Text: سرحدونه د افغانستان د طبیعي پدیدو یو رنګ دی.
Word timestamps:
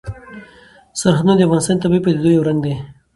سرحدونه 0.99 1.33
د 1.37 1.41
افغانستان 1.47 1.75
د 1.77 1.81
طبیعي 1.83 2.01
پدیدو 2.05 2.29
یو 2.35 2.47
رنګ 2.47 2.59
دی. 2.65 2.73